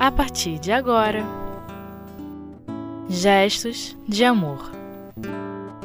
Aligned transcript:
a 0.00 0.10
partir 0.10 0.58
de 0.58 0.72
agora. 0.72 1.22
Gestos 3.06 3.94
de 4.08 4.24
Amor 4.24 4.70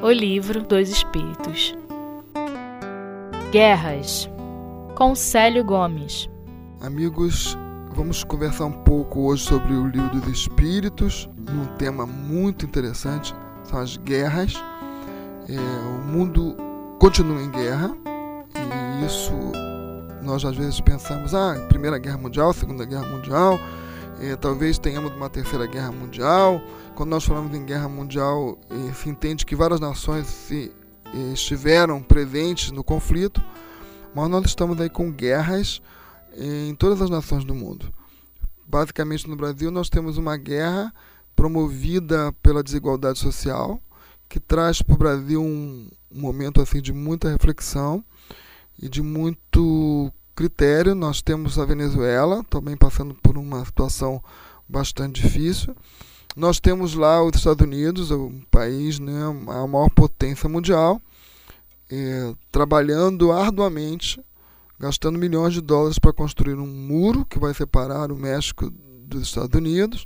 O 0.02 0.10
Livro 0.10 0.64
dos 0.64 0.88
Espíritos 0.90 1.76
Guerras 3.52 4.30
com 4.96 5.14
Célio 5.16 5.66
Gomes 5.66 6.30
Amigos, 6.80 7.58
vamos 7.94 8.24
conversar 8.24 8.66
um 8.66 8.72
pouco 8.72 9.28
hoje 9.28 9.44
sobre 9.44 9.74
o 9.74 9.88
Livro 9.88 10.22
dos 10.22 10.30
Espíritos, 10.30 11.28
um 11.50 11.66
tema 11.76 12.06
muito 12.06 12.66
interessante, 12.66 13.36
são 13.64 13.80
as 13.80 13.98
guerras. 13.98 14.54
É, 15.50 15.60
o 15.90 16.06
mundo 16.06 16.56
continua 17.00 17.42
em 17.42 17.50
guerra 17.50 17.92
e 18.56 19.06
isso 19.06 19.34
nós 20.22 20.46
às 20.46 20.56
vezes 20.56 20.80
pensamos, 20.80 21.34
ah, 21.36 21.56
Primeira 21.68 21.98
Guerra 21.98 22.18
Mundial, 22.18 22.54
Segunda 22.54 22.86
Guerra 22.86 23.06
Mundial, 23.08 23.60
é, 24.20 24.36
talvez 24.36 24.78
tenhamos 24.78 25.14
uma 25.14 25.30
terceira 25.30 25.66
guerra 25.66 25.92
mundial. 25.92 26.62
Quando 26.96 27.10
nós 27.10 27.26
falamos 27.26 27.56
em 27.56 27.66
guerra 27.66 27.90
mundial, 27.90 28.58
é, 28.70 28.94
se 28.94 29.10
entende 29.10 29.46
que 29.46 29.56
várias 29.56 29.80
nações 29.80 30.28
se, 30.28 30.72
é, 31.14 31.34
estiveram 31.34 32.02
presentes 32.02 32.72
no 32.72 32.84
conflito, 32.84 33.44
mas 34.14 34.30
nós 34.30 34.46
estamos 34.46 34.80
aí 34.80 34.90
com 34.90 35.12
guerras 35.12 35.82
em 36.38 36.76
todas 36.76 37.02
as 37.02 37.10
nações 37.10 37.46
do 37.46 37.56
mundo. 37.56 37.94
Basicamente 38.68 39.30
no 39.30 39.36
Brasil 39.36 39.72
nós 39.72 39.90
temos 39.90 40.18
uma 40.18 40.36
guerra 40.38 40.94
promovida 41.36 42.34
pela 42.42 42.64
desigualdade 42.64 43.20
social, 43.20 43.80
que 44.28 44.40
traz 44.40 44.82
para 44.82 44.96
o 44.96 44.98
Brasil 44.98 45.42
um, 45.42 45.90
um 46.12 46.22
momento 46.22 46.62
assim 46.62 46.82
de 46.82 46.92
muita 46.94 47.30
reflexão 47.30 48.04
e 48.82 48.90
de 48.90 49.02
muito 49.02 50.12
critério. 50.36 50.94
Nós 50.94 51.22
temos 51.22 51.58
a 51.58 51.66
Venezuela, 51.66 52.44
também 52.50 52.76
passando 52.76 53.16
por 53.16 53.38
uma 53.38 53.64
situação 53.64 54.22
bastante 54.68 55.22
difícil. 55.22 55.76
Nós 56.36 56.60
temos 56.60 56.96
lá 56.96 57.24
os 57.24 57.38
Estados 57.38 57.66
Unidos, 57.66 58.12
o 58.12 58.32
país, 58.52 59.00
né, 59.00 59.24
a 59.48 59.66
maior 59.66 59.90
potência 59.90 60.50
mundial, 60.50 61.02
é, 61.90 62.34
trabalhando 62.52 63.32
arduamente, 63.32 64.22
gastando 64.78 65.18
milhões 65.18 65.54
de 65.54 65.62
dólares 65.62 65.98
para 65.98 66.12
construir 66.12 66.56
um 66.56 66.68
muro 66.68 67.24
que 67.26 67.40
vai 67.40 67.54
separar 67.54 68.12
o 68.12 68.18
México 68.18 68.70
dos 69.08 69.24
Estados 69.24 69.58
Unidos. 69.58 70.06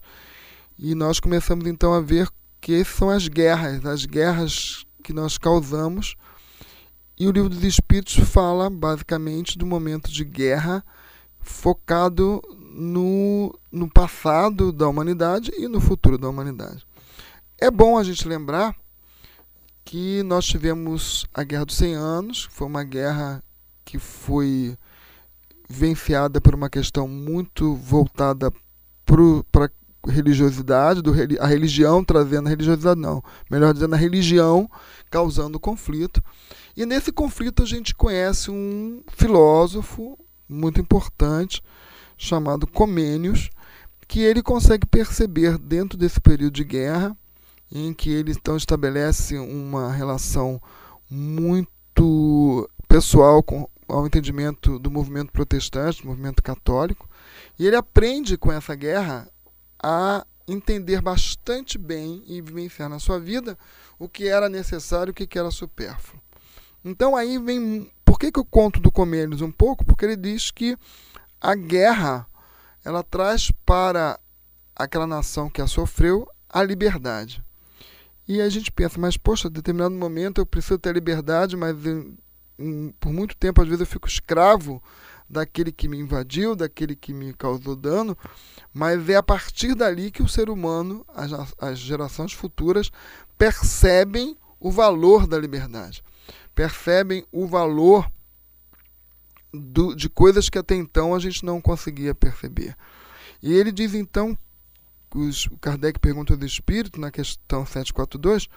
E 0.77 0.93
nós 0.93 1.19
começamos 1.19 1.65
então 1.65 1.93
a 1.93 1.99
ver 1.99 2.29
que 2.61 2.83
são 2.83 3.09
as 3.09 3.27
guerras, 3.27 3.83
as 3.85 4.05
guerras 4.05 4.85
que 5.03 5.11
nós 5.11 5.37
causamos 5.37 6.15
e 7.19 7.27
o 7.27 7.31
livro 7.31 7.49
dos 7.49 7.63
Espíritos 7.63 8.15
fala 8.29 8.69
basicamente 8.69 9.57
do 9.57 9.65
momento 9.65 10.09
de 10.09 10.23
guerra 10.23 10.83
focado 11.41 12.41
no, 12.71 13.53
no 13.71 13.89
passado 13.89 14.71
da 14.71 14.87
humanidade 14.87 15.51
e 15.57 15.67
no 15.67 15.81
futuro 15.81 16.17
da 16.17 16.29
humanidade. 16.29 16.85
É 17.57 17.69
bom 17.69 17.97
a 17.97 18.03
gente 18.03 18.27
lembrar 18.27 18.73
que 19.83 20.23
nós 20.23 20.45
tivemos 20.45 21.25
a 21.33 21.43
Guerra 21.43 21.65
dos 21.65 21.75
100 21.75 21.95
Anos, 21.95 22.47
foi 22.51 22.67
uma 22.67 22.83
guerra 22.83 23.43
que 23.83 23.97
foi 23.97 24.77
venciada 25.67 26.39
por 26.39 26.55
uma 26.55 26.69
questão 26.69 27.07
muito 27.07 27.75
voltada 27.75 28.51
para 29.51 29.69
religiosidade, 30.07 31.01
do, 31.01 31.13
a 31.39 31.47
religião 31.47 32.03
trazendo 32.03 32.47
a 32.47 32.49
religiosidade, 32.49 32.99
não, 32.99 33.23
melhor 33.49 33.73
dizendo, 33.73 33.95
a 33.95 33.97
religião 33.97 34.69
causando 35.09 35.59
conflito. 35.59 36.23
E 36.75 36.85
nesse 36.85 37.11
conflito 37.11 37.63
a 37.63 37.65
gente 37.65 37.93
conhece 37.93 38.49
um 38.49 39.01
filósofo 39.11 40.17
muito 40.47 40.79
importante 40.79 41.61
chamado 42.17 42.67
Comênios, 42.67 43.49
que 44.07 44.21
ele 44.21 44.41
consegue 44.41 44.85
perceber 44.85 45.57
dentro 45.57 45.97
desse 45.97 46.19
período 46.19 46.53
de 46.53 46.63
guerra, 46.63 47.15
em 47.71 47.93
que 47.93 48.09
ele 48.09 48.31
então 48.31 48.57
estabelece 48.57 49.37
uma 49.37 49.91
relação 49.91 50.61
muito 51.09 52.69
pessoal 52.87 53.43
com 53.43 53.69
ao 53.87 54.05
entendimento 54.05 54.77
do 54.77 54.91
movimento 54.91 55.31
protestante, 55.31 56.03
do 56.03 56.07
movimento 56.07 56.43
católico, 56.43 57.09
e 57.57 57.65
ele 57.65 57.75
aprende 57.75 58.37
com 58.37 58.51
essa 58.51 58.75
guerra 58.75 59.27
a 59.81 60.25
entender 60.47 61.01
bastante 61.01 61.77
bem 61.77 62.23
e 62.27 62.41
vivenciar 62.41 62.89
na 62.89 62.99
sua 62.99 63.19
vida 63.19 63.57
o 63.97 64.09
que 64.09 64.27
era 64.27 64.49
necessário 64.49 65.11
o 65.11 65.13
que 65.13 65.37
era 65.37 65.51
supérfluo. 65.51 66.21
Então 66.83 67.15
aí 67.15 67.37
vem. 67.37 67.91
Por 68.05 68.17
que, 68.17 68.31
que 68.31 68.39
eu 68.39 68.45
conto 68.45 68.79
do 68.79 68.91
Comênios 68.91 69.41
um 69.41 69.51
pouco? 69.51 69.85
Porque 69.85 70.05
ele 70.05 70.15
diz 70.15 70.49
que 70.49 70.77
a 71.39 71.53
guerra 71.53 72.25
ela 72.83 73.03
traz 73.03 73.51
para 73.65 74.19
aquela 74.75 75.05
nação 75.05 75.49
que 75.49 75.61
a 75.61 75.67
sofreu 75.67 76.27
a 76.47 76.63
liberdade. 76.63 77.43
E 78.27 78.41
a 78.41 78.49
gente 78.49 78.71
pensa, 78.71 78.99
mas 78.99 79.17
poxa, 79.17 79.47
em 79.47 79.51
determinado 79.51 79.93
momento 79.93 80.39
eu 80.39 80.45
preciso 80.45 80.79
ter 80.79 80.93
liberdade, 80.93 81.57
mas 81.57 81.75
em, 81.85 82.17
em, 82.57 82.93
por 82.99 83.11
muito 83.11 83.35
tempo 83.35 83.61
às 83.61 83.67
vezes 83.67 83.81
eu 83.81 83.87
fico 83.87 84.07
escravo 84.07 84.81
daquele 85.29 85.71
que 85.71 85.87
me 85.87 85.97
invadiu, 85.97 86.55
daquele 86.55 86.95
que 86.95 87.13
me 87.13 87.33
causou 87.33 87.75
dano, 87.75 88.17
mas 88.73 89.07
é 89.09 89.15
a 89.15 89.23
partir 89.23 89.75
dali 89.75 90.09
que 90.09 90.23
o 90.23 90.27
ser 90.27 90.49
humano, 90.49 91.05
as, 91.09 91.31
as 91.59 91.77
gerações 91.77 92.33
futuras, 92.33 92.89
percebem 93.37 94.35
o 94.59 94.71
valor 94.71 95.27
da 95.27 95.37
liberdade 95.37 96.03
percebem 96.59 97.25
o 97.31 97.47
valor 97.47 98.11
do, 99.53 99.95
de 99.95 100.09
coisas 100.09 100.49
que 100.49 100.57
até 100.57 100.75
então 100.75 101.15
a 101.15 101.19
gente 101.19 101.45
não 101.45 101.61
conseguia 101.61 102.13
perceber. 102.13 102.75
E 103.41 103.53
ele 103.53 103.71
diz 103.71 103.93
então, 103.93 104.37
o 105.15 105.57
Kardec 105.57 105.97
pergunta 105.99 106.35
do 106.35 106.45
espírito, 106.45 106.99
na 106.99 107.11
questão 107.11 107.65
742, 107.65 108.49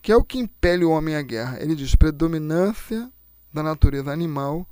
que 0.00 0.10
é 0.10 0.16
o 0.16 0.24
que 0.24 0.38
impele 0.38 0.86
o 0.86 0.90
homem 0.90 1.14
à 1.14 1.20
guerra. 1.20 1.58
Ele 1.60 1.74
diz: 1.74 1.94
predominância 1.94 3.12
da 3.52 3.62
natureza 3.62 4.10
animal 4.10 4.66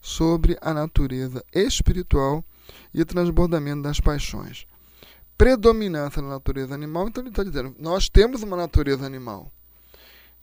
sobre 0.00 0.58
a 0.60 0.72
natureza 0.72 1.44
espiritual 1.52 2.44
e 2.92 3.04
transbordamento 3.04 3.82
das 3.82 4.00
paixões. 4.00 4.66
Predominância 5.36 6.20
da 6.20 6.28
natureza 6.28 6.74
animal, 6.74 7.08
então 7.08 7.22
ele 7.22 7.30
está 7.30 7.42
dizendo: 7.42 7.74
nós 7.78 8.08
temos 8.08 8.42
uma 8.42 8.56
natureza 8.56 9.06
animal 9.06 9.50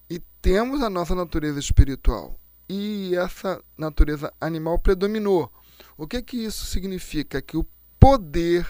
e 0.09 0.19
temos 0.41 0.81
a 0.81 0.89
nossa 0.89 1.13
natureza 1.13 1.59
espiritual. 1.59 2.35
E 2.69 3.15
essa 3.15 3.63
natureza 3.77 4.33
animal 4.41 4.77
predominou. 4.79 5.51
O 5.97 6.07
que 6.07 6.21
que 6.21 6.37
isso 6.37 6.65
significa? 6.65 7.41
Que 7.41 7.55
o 7.55 7.65
poder, 7.99 8.67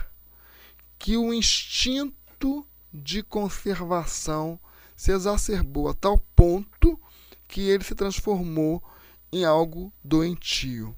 que 1.00 1.18
o 1.18 1.34
instinto 1.34 2.66
de 2.94 3.24
conservação 3.24 4.60
se 4.96 5.12
exacerbou 5.12 5.90
a 5.90 5.94
tal 5.94 6.18
ponto 6.36 7.00
que 7.48 7.62
ele 7.62 7.84
se 7.84 7.96
transformou 7.96 8.84
em 9.32 9.46
algo 9.46 9.92
doentio. 10.04 10.96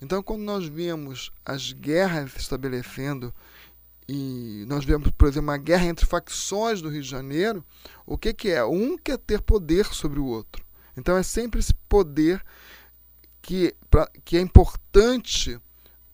Então, 0.00 0.22
quando 0.22 0.42
nós 0.42 0.66
vemos 0.66 1.32
as 1.44 1.72
guerras 1.72 2.32
se 2.32 2.38
estabelecendo 2.38 3.34
e 4.08 4.64
nós 4.68 4.84
vemos, 4.84 5.10
por 5.10 5.28
exemplo, 5.28 5.50
uma 5.50 5.58
guerra 5.58 5.86
entre 5.86 6.06
facções 6.06 6.80
do 6.80 6.88
Rio 6.88 7.02
de 7.02 7.08
Janeiro, 7.08 7.64
o 8.06 8.16
que, 8.16 8.32
que 8.32 8.48
é? 8.48 8.64
Um 8.64 8.96
quer 8.96 9.18
ter 9.18 9.42
poder 9.42 9.86
sobre 9.86 10.18
o 10.18 10.24
outro. 10.24 10.64
Então 10.96 11.16
é 11.16 11.22
sempre 11.22 11.60
esse 11.60 11.74
poder 11.88 12.42
que, 13.42 13.74
pra, 13.90 14.08
que 14.24 14.36
é 14.36 14.40
importante 14.40 15.60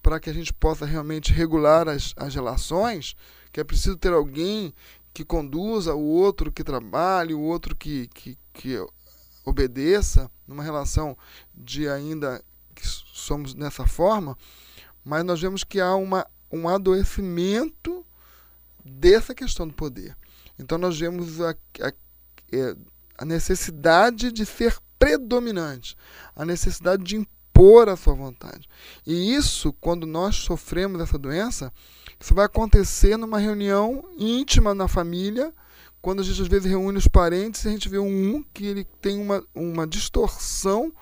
para 0.02 0.20
que 0.20 0.28
a 0.28 0.32
gente 0.32 0.52
possa 0.52 0.84
realmente 0.84 1.32
regular 1.32 1.88
as, 1.88 2.12
as 2.16 2.34
relações, 2.34 3.16
que 3.52 3.60
é 3.60 3.64
preciso 3.64 3.96
ter 3.96 4.12
alguém 4.12 4.74
que 5.14 5.24
conduza, 5.24 5.94
o 5.94 6.04
outro 6.04 6.52
que 6.52 6.64
trabalhe, 6.64 7.32
o 7.32 7.40
outro 7.40 7.76
que, 7.76 8.08
que, 8.08 8.36
que 8.52 8.76
obedeça, 9.44 10.30
numa 10.46 10.62
relação 10.62 11.16
de 11.54 11.88
ainda 11.88 12.42
que 12.74 12.86
somos 12.86 13.54
nessa 13.54 13.86
forma, 13.86 14.36
mas 15.04 15.24
nós 15.24 15.40
vemos 15.40 15.62
que 15.64 15.80
há 15.80 15.94
uma 15.94 16.26
um 16.54 16.68
adoecimento 16.68 18.06
dessa 18.84 19.34
questão 19.34 19.66
do 19.66 19.74
poder. 19.74 20.16
Então 20.58 20.78
nós 20.78 20.98
vemos 20.98 21.40
a, 21.40 21.50
a, 21.50 21.92
é, 22.52 22.76
a 23.18 23.24
necessidade 23.24 24.30
de 24.30 24.46
ser 24.46 24.78
predominante, 24.98 25.96
a 26.36 26.44
necessidade 26.44 27.02
de 27.02 27.16
impor 27.16 27.88
a 27.88 27.96
sua 27.96 28.14
vontade. 28.14 28.68
E 29.06 29.34
isso, 29.34 29.72
quando 29.74 30.06
nós 30.06 30.36
sofremos 30.36 31.00
essa 31.00 31.18
doença, 31.18 31.72
isso 32.20 32.34
vai 32.34 32.46
acontecer 32.46 33.16
numa 33.16 33.38
reunião 33.38 34.04
íntima 34.16 34.74
na 34.74 34.86
família, 34.86 35.52
quando 36.04 36.20
a 36.20 36.22
gente 36.22 36.42
às 36.42 36.48
vezes 36.48 36.70
reúne 36.70 36.98
os 36.98 37.08
parentes, 37.08 37.66
a 37.66 37.70
gente 37.70 37.88
vê 37.88 37.98
um 37.98 38.44
que 38.52 38.66
ele 38.66 38.84
tem 39.00 39.18
uma, 39.18 39.42
uma 39.54 39.86
distorção 39.86 40.92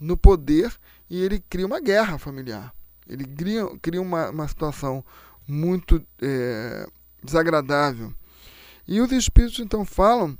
no 0.00 0.16
poder 0.16 0.76
e 1.08 1.22
ele 1.22 1.38
cria 1.38 1.64
uma 1.64 1.78
guerra 1.78 2.18
familiar. 2.18 2.74
Ele 3.08 3.24
cria, 3.24 3.64
cria 3.80 4.02
uma, 4.02 4.30
uma 4.30 4.48
situação 4.48 5.04
muito 5.46 6.04
é, 6.20 6.84
desagradável. 7.22 8.12
E 8.88 9.00
os 9.00 9.12
espíritos 9.12 9.60
então 9.60 9.84
falam 9.84 10.36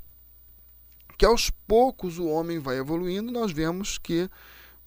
que 1.16 1.24
aos 1.24 1.48
poucos 1.68 2.18
o 2.18 2.26
homem 2.26 2.58
vai 2.58 2.78
evoluindo, 2.78 3.30
nós 3.30 3.52
vemos 3.52 3.98
que 3.98 4.28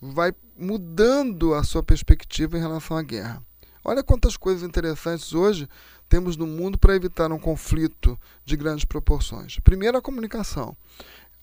vai 0.01 0.33
mudando 0.57 1.53
a 1.53 1.63
sua 1.63 1.81
perspectiva 1.81 2.57
em 2.57 2.61
relação 2.61 2.97
à 2.97 3.01
guerra. 3.01 3.41
Olha 3.87 4.01
quantas 4.01 4.35
coisas 4.35 4.67
interessantes 4.67 5.31
hoje 5.31 5.69
temos 6.09 6.35
no 6.35 6.47
mundo 6.47 6.75
para 6.75 6.95
evitar 6.95 7.31
um 7.31 7.37
conflito 7.37 8.19
de 8.43 8.57
grandes 8.57 8.83
proporções. 8.83 9.59
Primeiro, 9.59 9.95
a 9.95 10.01
comunicação. 10.01 10.75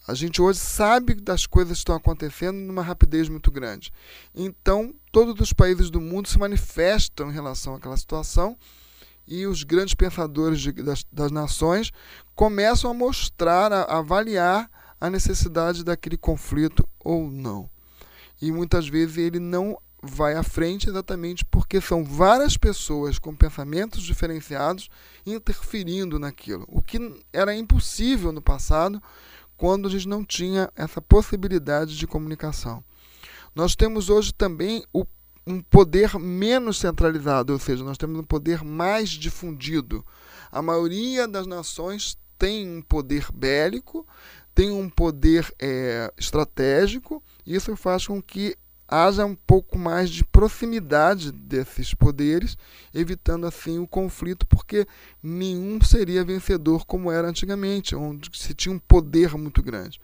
A 0.09 0.15
gente 0.15 0.43
hoje 0.43 0.59
sabe 0.59 1.15
das 1.15 1.47
coisas 1.47 1.75
que 1.75 1.79
estão 1.79 1.95
acontecendo 1.95 2.57
numa 2.57 2.83
rapidez 2.83 3.29
muito 3.29 3.49
grande. 3.49 3.93
Então, 4.35 4.93
todos 5.13 5.41
os 5.41 5.53
países 5.53 5.89
do 5.89 6.01
mundo 6.01 6.27
se 6.27 6.37
manifestam 6.37 7.31
em 7.31 7.33
relação 7.33 7.77
àquela 7.77 7.97
situação 7.97 8.57
e 9.25 9.47
os 9.47 9.63
grandes 9.63 9.95
pensadores 9.95 10.61
de, 10.61 10.73
das, 10.73 11.07
das, 11.13 11.31
nações 11.31 11.93
começam 12.35 12.91
a 12.91 12.95
mostrar, 12.95 13.73
a, 13.73 13.83
a 13.83 13.99
avaliar 13.99 14.69
a 15.01 15.09
necessidade 15.09 15.85
daquele 15.85 16.17
conflito 16.17 16.85
ou 16.99 17.31
não. 17.31 17.71
E 18.41 18.51
muitas 18.51 18.89
vezes 18.89 19.17
ele 19.17 19.39
não 19.39 19.79
vai 20.03 20.35
à 20.35 20.43
frente 20.43 20.89
exatamente 20.89 21.45
porque 21.45 21.81
são 21.81 22.05
várias 22.05 22.57
pessoas 22.57 23.19
com 23.21 23.35
pensamentos 23.35 24.03
diferenciados 24.03 24.91
interferindo 25.25 26.19
naquilo, 26.19 26.65
o 26.69 26.83
que 26.83 26.99
era 27.33 27.55
impossível 27.55 28.33
no 28.33 28.43
passado 28.43 29.01
quando 29.57 29.87
a 29.87 29.91
gente 29.91 30.09
não 30.09 30.25
tinha 30.25 30.69
essa 30.75 31.01
possibilidade 31.01 31.97
de 31.97 32.05
comunicação. 32.05 32.83
Nós 33.55 33.77
temos 33.77 34.11
hoje 34.11 34.35
também 34.35 34.85
o, 34.93 35.07
um 35.47 35.63
poder 35.63 36.19
menos 36.19 36.79
centralizado, 36.79 37.53
ou 37.53 37.59
seja, 37.61 37.85
nós 37.85 37.97
temos 37.97 38.19
um 38.19 38.25
poder 38.25 38.65
mais 38.65 39.11
difundido. 39.11 40.05
A 40.51 40.61
maioria 40.61 41.29
das 41.29 41.47
nações 41.47 42.19
tem 42.37 42.69
um 42.79 42.83
poder 42.83 43.27
bélico, 43.33 44.05
tem 44.53 44.73
um 44.73 44.91
poder 44.91 45.55
é, 45.61 46.13
estratégico, 46.19 47.23
e 47.47 47.55
isso 47.55 47.77
faz 47.77 48.07
com 48.07 48.21
que 48.21 48.57
haja 48.93 49.25
um 49.25 49.35
pouco 49.35 49.79
mais 49.79 50.11
de 50.11 50.23
proximidade 50.23 51.33
desses 51.33 51.95
poderes, 51.95 52.59
evitando 52.93 53.47
assim 53.47 53.79
o 53.79 53.87
conflito, 53.87 54.47
porque 54.47 54.87
nenhum 55.23 55.81
seria 55.81 56.23
vencedor 56.23 56.85
como 56.85 57.11
era 57.11 57.27
antigamente, 57.27 57.97
onde 57.97 58.29
se 58.39 58.53
tinha 58.53 58.75
um 58.75 58.79
poder 58.79 59.35
muito 59.39 59.63
grande. 59.63 59.99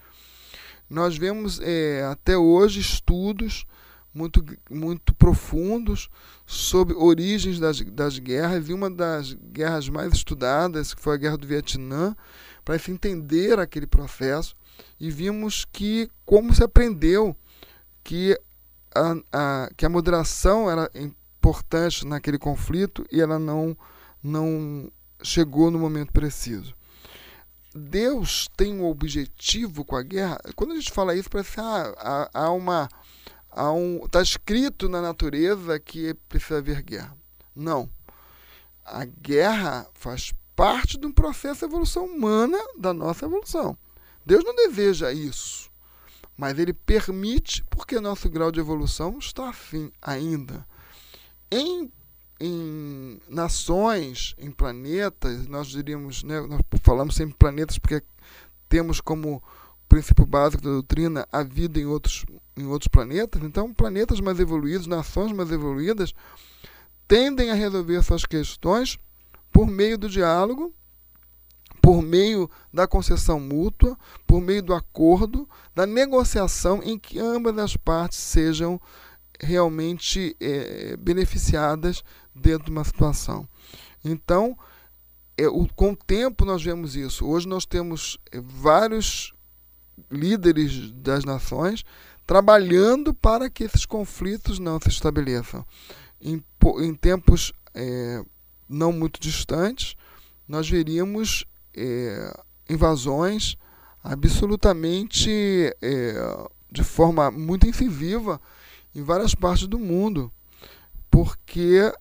Nós 0.89 1.19
vemos 1.19 1.61
é, 1.63 2.03
até 2.11 2.39
hoje 2.39 2.81
estudos 2.81 3.67
muito, 4.15 4.43
muito 4.71 5.15
profundos 5.15 6.09
sobre 6.47 6.95
origens 6.95 7.61
das, 7.61 7.83
das 7.83 8.19
guerras, 8.19 8.71
e 8.71 8.73
uma 8.73 8.89
das 8.89 9.35
guerras 9.35 9.87
mais 9.91 10.15
estudadas, 10.15 10.95
que 10.95 11.03
foi 11.03 11.15
a 11.15 11.19
Guerra 11.19 11.37
do 11.37 11.47
Vietnã, 11.47 12.17
para 12.65 12.79
se 12.79 12.91
entender 12.91 13.59
aquele 13.59 13.87
processo, 13.87 14.57
e 14.99 15.11
vimos 15.11 15.67
que 15.71 16.09
como 16.25 16.55
se 16.55 16.65
aprendeu 16.65 17.37
que 18.03 18.35
a, 18.95 19.17
a, 19.33 19.71
que 19.77 19.87
a 19.87 19.89
moderação 19.89 20.71
era 20.71 20.91
importante 20.95 22.07
naquele 22.07 22.39
conflito 22.39 23.05
e 23.11 23.21
ela 23.21 23.39
não, 23.39 23.77
não 24.23 24.91
chegou 25.23 25.71
no 25.71 25.79
momento 25.79 26.13
preciso. 26.13 26.75
Deus 27.75 28.49
tem 28.57 28.75
um 28.75 28.87
objetivo 28.87 29.85
com 29.85 29.97
a 29.97 30.03
guerra. 30.03 30.41
Quando 30.57 30.73
a 30.73 30.75
gente 30.75 30.91
fala 30.91 31.15
isso, 31.15 31.31
parece 31.31 31.53
que 31.53 31.61
ah, 31.61 31.95
há, 31.99 32.31
há 32.45 32.51
uma. 32.51 32.89
Há 33.51 33.73
um, 33.73 34.05
está 34.05 34.23
escrito 34.23 34.89
na 34.89 35.01
natureza 35.01 35.79
que 35.81 36.15
precisa 36.29 36.59
haver 36.59 36.83
guerra. 36.83 37.17
Não. 37.55 37.89
A 38.85 39.05
guerra 39.05 39.87
faz 39.95 40.33
parte 40.55 40.99
de 40.99 41.07
um 41.07 41.13
processo 41.13 41.61
de 41.61 41.67
evolução 41.67 42.07
humana 42.07 42.59
da 42.79 42.93
nossa 42.93 43.27
evolução. 43.27 43.77
Deus 44.25 44.45
não 44.45 44.55
deseja 44.55 45.13
isso 45.13 45.68
mas 46.39 46.57
ele 46.57 46.73
permite 46.73 47.65
porque 47.69 47.99
nosso 47.99 48.31
grau 48.31 48.53
de 48.53 48.61
evolução 48.61 49.19
está 49.19 49.49
afim 49.49 49.91
ainda. 50.01 50.65
Em, 51.51 51.91
em 52.39 53.21
nações, 53.29 54.37
em 54.39 54.49
planetas, 54.49 55.49
nós 55.49 55.67
diríamos, 55.67 56.23
né, 56.23 56.41
nós 56.43 56.61
falamos 56.81 57.17
sempre 57.17 57.35
planetas 57.37 57.77
porque 57.77 58.01
temos 58.69 59.01
como 59.01 59.43
princípio 59.89 60.25
básico 60.25 60.63
da 60.63 60.71
doutrina 60.71 61.27
a 61.33 61.43
vida 61.43 61.81
em 61.81 61.87
outros, 61.87 62.25
em 62.57 62.67
outros 62.67 62.87
planetas. 62.89 63.43
Então, 63.43 63.75
planetas 63.75 64.21
mais 64.21 64.39
evoluídos, 64.39 64.87
nações 64.87 65.33
mais 65.33 65.51
evoluídas, 65.51 66.15
tendem 67.09 67.51
a 67.51 67.55
resolver 67.55 68.01
suas 68.05 68.25
questões 68.25 68.97
por 69.51 69.67
meio 69.67 69.99
do 69.99 70.09
diálogo 70.09 70.73
por 71.89 72.03
meio 72.03 72.51
da 72.71 72.87
concessão 72.87 73.41
mútua, 73.41 73.97
por 74.27 74.43
meio 74.43 74.63
do 74.63 74.75
acordo, 74.75 75.49
da 75.75 75.87
negociação 75.87 76.83
em 76.83 76.99
que 76.99 77.19
ambas 77.19 77.57
as 77.57 77.79
partes 77.79 78.19
sejam 78.19 78.79
realmente 79.41 80.37
é, 80.39 80.99
beneficiadas 80.99 82.05
dentro 82.35 82.67
de 82.67 82.71
uma 82.71 82.85
situação. 82.85 83.49
Então, 84.05 84.55
é, 85.35 85.49
o, 85.49 85.67
com 85.75 85.93
o 85.93 85.97
tempo 85.97 86.45
nós 86.45 86.63
vemos 86.63 86.95
isso. 86.95 87.27
Hoje 87.27 87.49
nós 87.49 87.65
temos 87.65 88.19
é, 88.33 88.39
vários 88.39 89.33
líderes 90.11 90.91
das 90.93 91.25
nações 91.25 91.87
trabalhando 92.27 93.15
para 93.15 93.49
que 93.49 93.65
esses 93.65 93.87
conflitos 93.87 94.59
não 94.59 94.79
se 94.79 94.91
estabeleçam. 94.91 95.65
Em, 96.21 96.45
em 96.83 96.95
tempos 96.95 97.51
é, 97.73 98.23
não 98.69 98.93
muito 98.93 99.19
distantes, 99.19 99.97
nós 100.47 100.69
veríamos 100.69 101.47
é, 101.79 102.41
invasões 102.69 103.57
absolutamente 104.03 105.31
é, 105.81 106.49
de 106.71 106.83
forma 106.83 107.31
muito 107.31 107.67
incisiva 107.67 108.41
em 108.95 109.03
várias 109.03 109.35
partes 109.35 109.67
do 109.67 109.79
mundo, 109.79 110.33
porque 111.11 111.93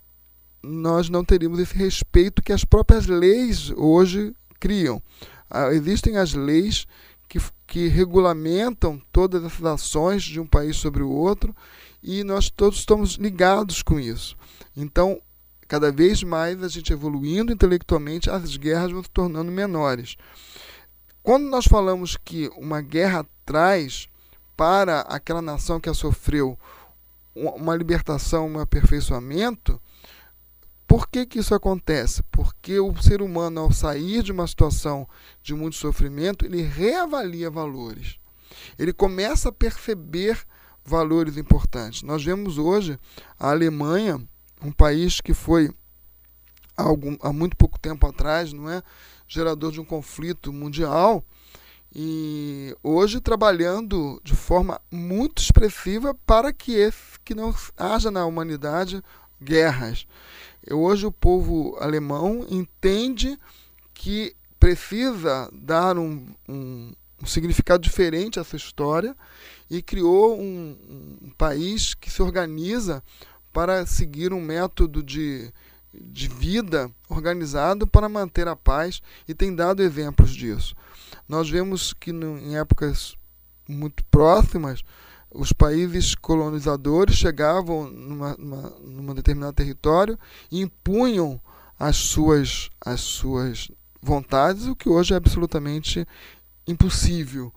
nós 0.64 1.10
não 1.10 1.24
teríamos 1.24 1.60
esse 1.60 1.76
respeito 1.76 2.42
que 2.42 2.52
as 2.52 2.66
próprias 2.66 3.08
leis 3.08 3.72
hoje 3.76 4.34
criam. 4.60 5.02
Ah, 5.50 5.72
existem 5.74 6.18
as 6.18 6.34
leis 6.34 6.86
que, 7.28 7.40
que 7.66 7.88
regulamentam 7.88 9.02
todas 9.12 9.44
essas 9.44 9.66
ações 9.66 10.24
de 10.24 10.40
um 10.40 10.48
país 10.48 10.76
sobre 10.78 11.04
o 11.04 11.10
outro 11.10 11.56
e 12.02 12.24
nós 12.24 12.50
todos 12.50 12.80
estamos 12.80 13.14
ligados 13.16 13.82
com 13.82 14.00
isso. 14.00 14.36
Então, 14.76 15.22
cada 15.68 15.92
vez 15.92 16.24
mais 16.24 16.64
a 16.64 16.68
gente 16.68 16.94
evoluindo 16.94 17.52
intelectualmente, 17.52 18.30
as 18.30 18.56
guerras 18.58 18.92
vão 18.92 19.04
se 19.04 19.10
tornando 19.10 19.52
menores. 19.52 20.16
Quando 21.22 21.44
nós 21.50 21.66
falamos 21.66 22.16
que 22.16 22.50
uma 22.56 22.82
guerra 22.82 23.26
traz 23.46 24.08
para 24.56 25.02
aquela 25.02 25.42
nação 25.42 25.80
que 25.80 25.90
a 25.90 25.94
sofreu 25.94 26.58
uma 27.36 27.76
libertação, 27.76 28.48
um 28.48 28.60
aperfeiçoamento, 28.60 29.80
por 30.88 31.10
que, 31.10 31.26
que 31.26 31.40
isso 31.40 31.54
acontece? 31.54 32.24
Porque 32.32 32.80
o 32.80 32.96
ser 33.02 33.22
humano, 33.22 33.60
ao 33.60 33.72
sair 33.74 34.24
de 34.24 34.32
uma 34.32 34.48
situação 34.48 35.08
de 35.44 35.54
muito 35.54 35.76
sofrimento, 35.76 36.46
ele 36.46 36.62
reavalia 36.62 37.52
valores. 37.52 38.18
Ele 38.80 38.94
começa 38.94 39.50
a 39.50 39.52
perceber 39.52 40.40
valores 40.84 41.36
importantes. 41.36 42.04
Nós 42.04 42.24
vemos 42.24 42.58
hoje 42.58 42.98
a 43.38 43.52
Alemanha 43.52 44.26
um 44.64 44.72
país 44.72 45.22
que 45.22 45.34
foi 45.34 45.70
há, 46.76 46.84
algum, 46.84 47.18
há 47.22 47.32
muito 47.34 47.56
pouco 47.56 47.80
tempo 47.80 48.06
atrás, 48.08 48.54
não 48.54 48.70
é, 48.70 48.82
gerador 49.28 49.72
de 49.72 49.80
um 49.80 49.86
conflito 49.86 50.54
mundial 50.54 51.24
e 51.94 52.76
hoje 52.84 53.20
trabalhando 53.20 54.22
de 54.24 54.36
forma 54.36 54.80
muito 54.92 55.42
expressiva 55.42 56.14
para 56.26 56.54
que 56.54 56.74
esse, 56.74 57.20
que 57.24 57.34
não 57.34 57.54
haja 57.76 58.12
na 58.12 58.26
humanidade 58.26 59.04
guerras. 59.42 60.06
Hoje 60.70 61.06
o 61.06 61.12
povo 61.12 61.78
alemão 61.80 62.46
entende 62.50 63.40
que 63.94 64.36
precisa 64.60 65.50
dar 65.54 65.98
um, 65.98 66.28
um, 66.48 66.92
um 67.22 67.26
significado 67.26 67.82
diferente 67.82 68.38
a 68.38 68.42
essa 68.42 68.56
história 68.56 69.16
e 69.70 69.82
criou 69.82 70.40
um, 70.40 70.78
um 71.22 71.30
país 71.38 71.94
que 71.94 72.10
se 72.10 72.22
organiza 72.22 73.04
para 73.58 73.88
seguir 73.88 74.34
um 74.34 74.40
método 74.40 75.02
de, 75.02 75.52
de 75.92 76.28
vida 76.28 76.92
organizado 77.10 77.88
para 77.88 78.08
manter 78.08 78.48
a 78.48 78.56
paz 78.56 79.02
e 79.28 79.34
tem 79.34 79.56
dado 79.56 79.82
exemplos 79.82 80.30
disso. 80.30 80.76
Nós 81.28 81.50
vemos 81.50 81.92
que 81.92 82.12
no, 82.12 82.38
em 82.38 82.56
épocas 82.56 83.16
muito 83.68 84.04
próximas, 84.12 84.84
os 85.32 85.52
países 85.52 86.14
colonizadores 86.14 87.16
chegavam 87.16 87.90
numa, 87.90 88.36
numa, 88.38 88.70
numa 88.80 89.16
determinado 89.16 89.54
território 89.54 90.20
e 90.52 90.62
impunham 90.62 91.42
as 91.80 91.96
suas, 91.96 92.70
as 92.80 93.02
suas 93.02 93.72
vontades, 94.00 94.68
o 94.68 94.76
que 94.76 94.88
hoje 94.88 95.16
é 95.16 95.18
absolutamente 95.18 96.08
impossível. 96.68 97.52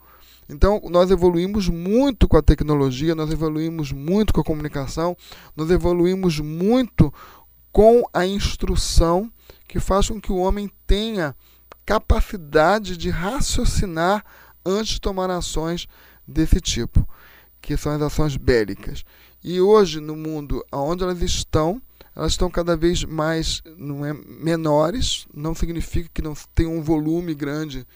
Então, 0.50 0.80
nós 0.90 1.11
evoluímos 1.12 1.69
muito 1.69 2.26
com 2.26 2.37
a 2.37 2.42
tecnologia, 2.42 3.14
nós 3.14 3.30
evoluímos 3.30 3.92
muito 3.92 4.33
com 4.33 4.40
a 4.40 4.45
comunicação, 4.45 5.16
nós 5.57 5.71
evoluímos 5.71 6.40
muito 6.40 7.12
com 7.71 8.02
a 8.12 8.26
instrução 8.26 9.33
que 9.69 9.78
faz 9.78 10.09
com 10.09 10.21
que 10.21 10.33
o 10.33 10.38
homem 10.38 10.69
tenha 10.88 11.37
capacidade 11.87 12.97
de 12.97 13.11
raciocinar 13.11 14.25
antes 14.66 14.95
de 14.95 15.00
tomar 15.00 15.30
ações 15.30 15.87
desse 16.26 16.61
tipo, 16.61 17.09
que 17.61 17.76
são 17.76 17.92
as 17.92 18.02
ações 18.02 18.37
bélicas. 18.37 19.04
E 19.42 19.61
hoje, 19.61 20.00
no 20.00 20.16
mundo 20.16 20.64
onde 20.73 21.04
elas 21.04 21.23
estão, 21.23 21.80
elas 22.14 22.33
estão 22.33 22.50
cada 22.50 22.76
vez 22.76 23.04
mais 23.04 23.62
não 23.78 24.04
é, 24.04 24.12
menores, 24.12 25.26
não 25.33 25.54
significa 25.54 26.11
que 26.12 26.21
não 26.21 26.35
tem 26.54 26.66
um 26.66 26.83
volume 26.83 27.35
grande 27.35 27.87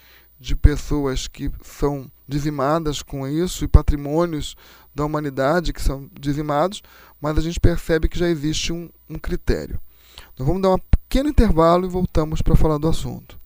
de 0.45 0.55
pessoas 0.55 1.27
que 1.27 1.51
são 1.63 2.11
dizimadas 2.29 3.01
com 3.01 3.27
isso 3.27 3.65
e 3.65 3.69
patrimônios 3.69 4.55
da 4.95 5.03
humanidade 5.03 5.73
que 5.73 5.81
são 5.81 6.09
dizimados, 6.21 6.83
mas 7.19 7.39
a 7.39 7.41
gente 7.41 7.59
percebe 7.59 8.09
que 8.09 8.19
já 8.19 8.29
existe 8.29 8.71
um, 8.71 8.91
um 9.09 9.19
critério. 9.19 9.81
Nós 10.39 10.47
vamos 10.47 10.61
dar 10.61 10.75
um 10.75 10.79
pequeno 10.79 11.31
intervalo 11.31 11.87
e 11.87 11.89
voltamos 11.89 12.43
para 12.43 12.55
falar 12.55 12.77
do 12.77 12.87
assunto. 12.87 13.41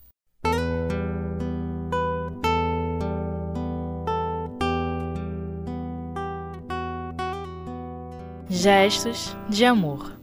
Gestos 8.50 9.36
de 9.48 9.64
Amor 9.64 10.18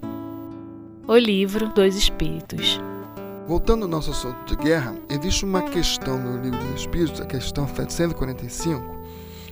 O 1.07 1.15
Livro 1.15 1.69
dos 1.69 1.95
Espíritos 1.95 2.81
Voltando 3.47 3.83
ao 3.83 3.89
nosso 3.89 4.09
assunto 4.09 4.43
de 4.47 4.55
guerra, 4.55 4.95
existe 5.07 5.45
uma 5.45 5.61
questão 5.61 6.17
no 6.17 6.41
Livro 6.41 6.57
dos 6.57 6.81
Espíritos, 6.81 7.21
a 7.21 7.27
questão 7.27 7.67
745, 7.67 8.83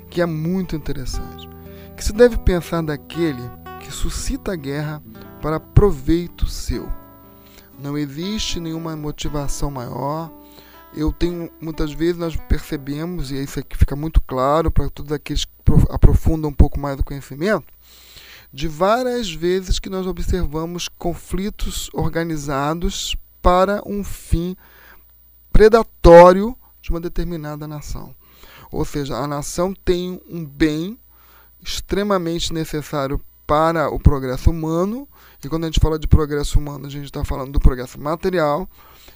que 0.09 0.19
é 0.19 0.25
muito 0.25 0.75
interessante. 0.75 1.47
Que 1.95 2.03
se 2.03 2.11
deve 2.11 2.37
pensar 2.39 2.81
daquele 2.81 3.43
que 3.79 3.91
suscita 3.91 4.53
a 4.53 4.55
guerra 4.55 4.99
para 5.43 5.59
proveito 5.59 6.47
seu. 6.47 6.89
Não 7.77 7.95
existe 7.95 8.59
nenhuma 8.59 8.95
motivação 8.95 9.69
maior. 9.69 10.31
Eu 10.95 11.11
tenho, 11.11 11.51
muitas 11.61 11.93
vezes 11.93 12.17
nós 12.17 12.35
percebemos, 12.35 13.29
e 13.29 13.43
isso 13.43 13.59
aqui 13.59 13.77
fica 13.77 13.95
muito 13.95 14.19
claro 14.21 14.71
para 14.71 14.89
todos 14.89 15.11
aqueles 15.11 15.45
que 15.45 15.51
aprofundam 15.91 16.49
um 16.49 16.53
pouco 16.53 16.79
mais 16.79 16.99
o 16.99 17.03
conhecimento, 17.03 17.67
de 18.51 18.67
várias 18.67 19.31
vezes 19.31 19.77
que 19.77 19.89
nós 19.89 20.07
observamos 20.07 20.87
conflitos 20.87 21.91
organizados 21.93 23.15
para 23.43 23.83
um 23.85 24.03
fim 24.03 24.57
predatório 25.51 26.57
de 26.81 26.89
uma 26.89 26.99
determinada 26.99 27.67
nação. 27.67 28.15
Ou 28.71 28.83
seja, 28.85 29.15
a 29.15 29.27
nação 29.27 29.73
tem 29.73 30.19
um 30.27 30.43
bem 30.43 30.97
extremamente 31.61 32.51
necessário 32.51 33.21
para 33.45 33.89
o 33.89 33.99
progresso 33.99 34.49
humano, 34.49 35.07
e 35.43 35.49
quando 35.49 35.65
a 35.65 35.67
gente 35.67 35.79
fala 35.79 35.99
de 35.99 36.07
progresso 36.07 36.57
humano, 36.57 36.87
a 36.87 36.89
gente 36.89 37.05
está 37.05 37.23
falando 37.23 37.51
do 37.51 37.59
progresso 37.59 37.99
material, 37.99 38.67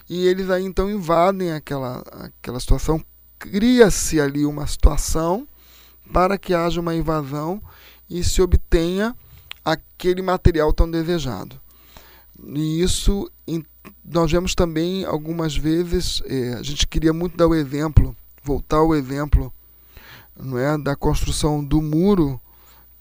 e 0.10 0.28
eles 0.28 0.50
aí 0.50 0.64
então 0.64 0.92
invadem 0.92 1.54
aquela, 1.54 2.04
aquela 2.12 2.60
situação, 2.60 3.04
cria-se 3.40 4.20
ali 4.20 4.46
uma 4.46 4.68
situação 4.68 5.48
para 6.12 6.38
que 6.38 6.54
haja 6.54 6.82
uma 6.82 6.94
invasão 6.94 7.62
e 8.10 8.24
se 8.24 8.42
obtenha 8.42 9.16
aquele 9.64 10.22
material 10.22 10.72
tão 10.74 10.90
desejado. 10.90 11.60
E 12.46 12.82
isso 12.82 13.30
nós 14.04 14.32
vemos 14.32 14.56
também 14.56 15.06
algumas 15.06 15.56
vezes, 15.56 16.22
é, 16.26 16.54
a 16.54 16.64
gente 16.64 16.88
queria 16.88 17.14
muito 17.14 17.38
dar 17.38 17.48
o 17.48 17.56
exemplo, 17.56 18.16
voltar 18.44 18.78
ao 18.78 18.96
exemplo 18.96 19.52
não 20.40 20.58
é, 20.58 20.78
da 20.78 20.96
construção 20.96 21.64
do 21.64 21.82
muro, 21.82 22.40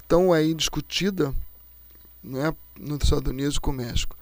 tão 0.08 0.32
aí 0.32 0.54
discutida 0.54 1.34
não 2.22 2.44
é, 2.44 2.54
nos 2.78 3.04
Estados 3.04 3.30
Unidos 3.30 3.58
com 3.58 3.70
o 3.70 3.74
México. 3.74 4.16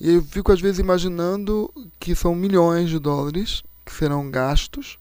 E 0.00 0.14
eu 0.14 0.22
fico 0.22 0.52
às 0.52 0.60
vezes 0.60 0.78
imaginando 0.78 1.70
que 1.98 2.14
são 2.14 2.34
milhões 2.34 2.90
de 2.90 2.98
dólares 2.98 3.62
que 3.84 3.92
serão 3.92 4.30
gastos 4.30 4.98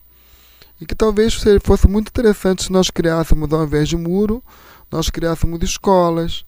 e 0.80 0.86
que 0.86 0.96
talvez 0.96 1.34
fosse 1.64 1.88
muito 1.88 2.10
interessante 2.10 2.64
se 2.64 2.72
nós 2.72 2.90
criássemos, 2.90 3.52
ao 3.52 3.64
invés 3.64 3.90
de 3.90 3.98
muro, 3.98 4.44
nós 4.92 5.10
criássemos 5.10 5.62
escolas, 5.64 6.46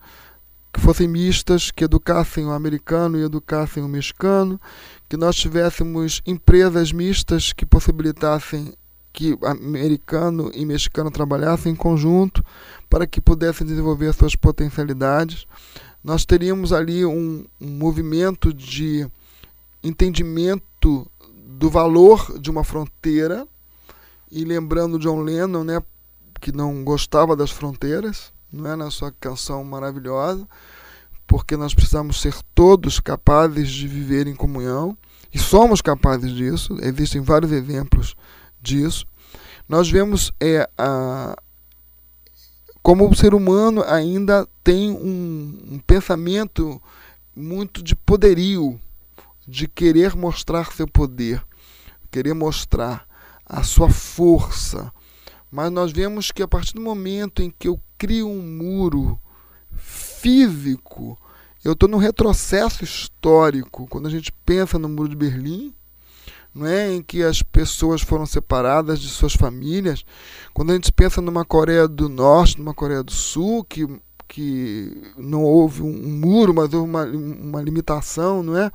que 0.78 0.84
fossem 0.84 1.08
mistas, 1.08 1.72
que 1.72 1.84
educassem 1.84 2.46
o 2.46 2.52
americano 2.52 3.18
e 3.18 3.24
educassem 3.24 3.84
o 3.84 3.88
mexicano, 3.88 4.62
que 5.10 5.18
nós 5.18 5.36
tivéssemos 5.36 6.22
empresas 6.24 6.92
mistas 6.92 7.52
que 7.52 7.66
possibilitassem 7.66 8.74
que 9.12 9.36
americano 9.42 10.52
e 10.54 10.64
mexicano 10.64 11.10
trabalhassem 11.10 11.72
em 11.72 11.76
conjunto 11.76 12.46
para 12.88 13.08
que 13.08 13.20
pudessem 13.20 13.66
desenvolver 13.66 14.14
suas 14.14 14.36
potencialidades. 14.36 15.48
Nós 16.04 16.24
teríamos 16.24 16.72
ali 16.72 17.04
um, 17.04 17.44
um 17.60 17.70
movimento 17.70 18.54
de 18.54 19.08
entendimento 19.84 21.10
do 21.58 21.72
valor 21.72 22.38
de 22.40 22.52
uma 22.52 22.64
fronteira 22.64 23.48
e 24.32 24.46
lembrando 24.46 25.00
John 25.00 25.22
Lennon, 25.22 25.64
né, 25.64 25.82
que 26.40 26.52
não 26.52 26.84
gostava 26.84 27.36
das 27.36 27.50
fronteiras, 27.50 28.32
não 28.51 28.72
é 28.72 28.75
na 28.75 28.89
sua 28.89 29.12
canção 29.12 29.63
maravilhosa, 29.63 30.48
porque 31.25 31.58
nós 31.58 31.74
precisamos 31.74 32.22
ser 32.22 32.36
todos 32.56 33.00
capazes 33.00 33.70
de 33.70 33.88
viver 33.88 34.27
em 34.27 34.36
comunhão 34.36 34.98
e 35.34 35.38
somos 35.38 35.82
capazes 35.82 36.32
disso. 36.32 36.77
Existem 36.82 37.22
vários 37.22 37.51
exemplos 37.51 38.16
disso. 38.62 39.06
Nós 39.68 39.89
vemos 39.89 40.32
é, 40.39 40.70
a, 40.77 41.36
como 42.82 43.10
o 43.10 43.16
ser 43.16 43.34
humano 43.34 43.84
ainda 43.84 44.48
tem 44.63 44.89
um, 44.89 45.74
um 45.74 45.80
pensamento 45.80 46.82
muito 47.36 47.84
de 47.84 47.96
poderio, 47.96 48.80
de 49.46 49.68
querer 49.68 50.16
mostrar 50.16 50.72
seu 50.72 50.88
poder, 50.88 51.44
querer 52.10 52.34
mostrar 52.34 53.06
a 53.46 53.62
sua 53.63 53.89
força, 53.89 54.92
mas 55.51 55.72
nós 55.72 55.92
vemos 55.92 56.32
que 56.32 56.44
a 56.44 56.48
partir 56.48 56.74
do 56.74 56.82
momento 56.82 57.42
em 57.42 57.50
que 57.50 57.68
eu 57.68 57.80
crio 57.98 58.27
um 58.30 58.42
muro 58.42 59.20
físico, 59.75 61.18
eu 61.63 61.74
estou 61.74 61.89
no 61.89 61.98
retrocesso 61.98 62.84
histórico. 62.84 63.88
Quando 63.88 64.08
a 64.08 64.12
gente 64.12 64.32
pensa 64.46 64.77
no 64.77 64.89
muro 64.89 65.10
de 65.10 65.16
Berlim, 65.16 65.74
não 66.54 66.66
é, 66.66 66.94
em 66.94 67.01
que 67.01 67.24
as 67.24 67.42
pessoas 67.42 68.01
foram 68.01 68.25
separadas 68.25 69.00
de 69.00 69.10
suas 69.10 69.34
famílias, 69.34 70.04
quando 70.54 70.72
a 70.72 70.74
gente 70.74 70.92
pensa 70.92 71.22
numa 71.22 71.46
Coreia 71.46 71.88
do 71.88 72.10
Norte, 72.10 72.58
numa 72.58 72.74
Coreia 72.74 73.04
do 73.04 73.12
Sul, 73.12 73.63
que, 73.63 73.88
que 74.27 75.13
não 75.18 75.44
houve 75.44 75.84
um 75.84 76.20
muro, 76.20 76.54
mas 76.54 76.74
houve 76.74 76.89
uma, 76.89 77.06
uma 77.06 77.62
limitação, 77.62 78.42
não 78.42 78.58
é? 78.58 78.72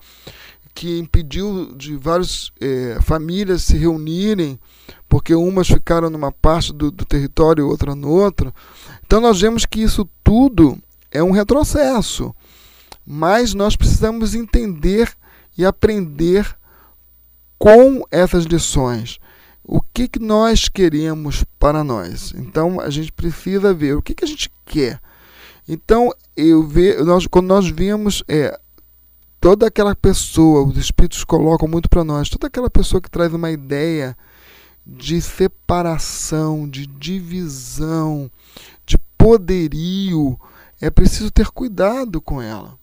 Que 0.74 0.98
impediu 0.98 1.74
de 1.74 1.96
várias 1.96 2.50
é, 2.60 2.98
famílias 3.02 3.62
se 3.62 3.76
reunirem, 3.76 4.58
porque 5.08 5.34
umas 5.34 5.68
ficaram 5.68 6.08
numa 6.08 6.32
parte 6.32 6.72
do, 6.72 6.90
do 6.90 7.04
território 7.04 7.62
e 7.62 7.68
outra 7.68 7.94
noutra. 7.94 8.52
Então 9.04 9.20
nós 9.20 9.40
vemos 9.40 9.66
que 9.66 9.82
isso 9.82 10.08
tudo 10.24 10.78
é 11.10 11.22
um 11.22 11.30
retrocesso, 11.30 12.34
mas 13.06 13.54
nós 13.54 13.76
precisamos 13.76 14.34
entender 14.34 15.12
e 15.56 15.64
aprender 15.64 16.56
com 17.58 18.04
essas 18.10 18.44
lições. 18.44 19.18
O 19.64 19.80
que, 19.80 20.08
que 20.08 20.18
nós 20.18 20.68
queremos 20.68 21.44
para 21.58 21.84
nós? 21.84 22.34
Então 22.36 22.80
a 22.80 22.90
gente 22.90 23.12
precisa 23.12 23.72
ver 23.72 23.96
o 23.96 24.02
que, 24.02 24.14
que 24.14 24.24
a 24.24 24.28
gente 24.28 24.50
quer. 24.66 25.00
Então 25.68 26.10
eu 26.36 26.66
ve, 26.66 26.96
nós, 27.04 27.26
quando 27.26 27.46
nós 27.46 27.68
vimos 27.68 28.24
é, 28.26 28.58
toda 29.42 29.66
aquela 29.66 29.96
pessoa, 29.96 30.64
os 30.64 30.76
espíritos 30.76 31.24
colocam 31.24 31.66
muito 31.66 31.88
para 31.88 32.04
nós, 32.04 32.30
toda 32.30 32.46
aquela 32.46 32.70
pessoa 32.70 33.02
que 33.02 33.10
traz 33.10 33.34
uma 33.34 33.50
ideia 33.50 34.16
de 34.86 35.20
separação, 35.20 36.68
de 36.68 36.86
divisão, 36.86 38.30
de 38.86 38.96
poderio, 39.18 40.38
é 40.80 40.88
preciso 40.90 41.28
ter 41.28 41.48
cuidado 41.48 42.20
com 42.20 42.40
ela. 42.40 42.78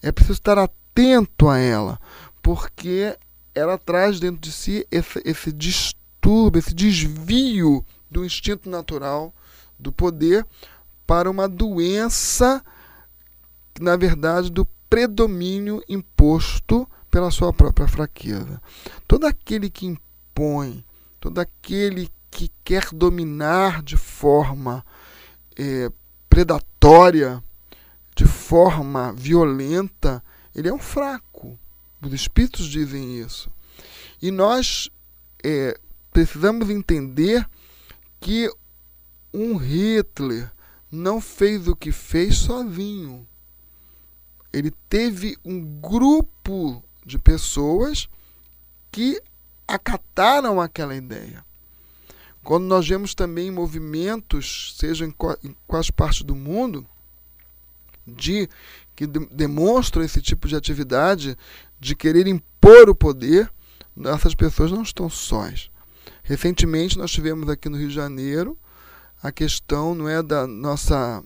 É 0.00 0.12
preciso 0.12 0.38
estar 0.38 0.56
atento 0.56 1.48
a 1.48 1.58
ela, 1.58 2.00
porque 2.40 3.18
ela 3.52 3.76
traz 3.76 4.20
dentro 4.20 4.40
de 4.40 4.52
si 4.52 4.86
esse, 4.92 5.20
esse 5.24 5.52
distúrbio, 5.52 6.60
esse 6.60 6.72
desvio 6.72 7.84
do 8.08 8.24
instinto 8.24 8.70
natural 8.70 9.34
do 9.76 9.90
poder 9.90 10.46
para 11.04 11.28
uma 11.28 11.48
doença, 11.48 12.64
na 13.80 13.96
verdade, 13.96 14.48
do 14.48 14.64
predomínio 14.94 15.82
imposto 15.88 16.88
pela 17.10 17.28
sua 17.28 17.52
própria 17.52 17.88
fraqueza. 17.88 18.62
Todo 19.08 19.26
aquele 19.26 19.68
que 19.68 19.86
impõe, 19.86 20.84
todo 21.18 21.40
aquele 21.40 22.08
que 22.30 22.48
quer 22.62 22.86
dominar 22.92 23.82
de 23.82 23.96
forma 23.96 24.86
é, 25.58 25.90
predatória, 26.28 27.42
de 28.14 28.24
forma 28.24 29.12
violenta, 29.14 30.22
ele 30.54 30.68
é 30.68 30.72
um 30.72 30.78
fraco. 30.78 31.58
Os 32.00 32.12
espíritos 32.12 32.66
dizem 32.66 33.18
isso. 33.18 33.50
E 34.22 34.30
nós 34.30 34.88
é, 35.42 35.76
precisamos 36.12 36.70
entender 36.70 37.44
que 38.20 38.48
um 39.32 39.56
Hitler 39.56 40.52
não 40.88 41.20
fez 41.20 41.66
o 41.66 41.74
que 41.74 41.90
fez 41.90 42.36
sozinho 42.36 43.26
ele 44.54 44.70
teve 44.88 45.36
um 45.44 45.60
grupo 45.80 46.82
de 47.04 47.18
pessoas 47.18 48.08
que 48.92 49.20
acataram 49.66 50.60
aquela 50.60 50.94
ideia. 50.94 51.44
Quando 52.42 52.64
nós 52.64 52.86
vemos 52.86 53.14
também 53.14 53.50
movimentos, 53.50 54.74
seja 54.78 55.04
em 55.04 55.14
quais 55.66 55.90
partes 55.90 56.22
do 56.22 56.36
mundo, 56.36 56.86
de 58.06 58.48
que 58.94 59.06
de, 59.06 59.26
demonstram 59.26 60.04
esse 60.04 60.22
tipo 60.22 60.46
de 60.46 60.54
atividade 60.54 61.36
de 61.80 61.96
querer 61.96 62.26
impor 62.26 62.88
o 62.88 62.94
poder, 62.94 63.50
essas 64.04 64.34
pessoas 64.34 64.70
não 64.70 64.82
estão 64.82 65.10
sós. 65.10 65.70
Recentemente 66.22 66.98
nós 66.98 67.10
tivemos 67.10 67.48
aqui 67.48 67.68
no 67.68 67.76
Rio 67.76 67.88
de 67.88 67.94
Janeiro 67.94 68.58
a 69.22 69.32
questão 69.32 69.94
não 69.94 70.08
é 70.08 70.22
da 70.22 70.46
nossa 70.46 71.24